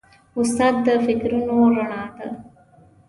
[0.39, 2.27] استاد د فکرونو رڼا ده.